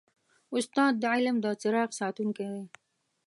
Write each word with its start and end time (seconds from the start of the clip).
استاد 0.55 0.93
د 0.99 1.03
علم 1.13 1.35
د 1.41 1.45
څراغ 1.61 1.89
ساتونکی 1.99 2.45
دی. 2.53 2.63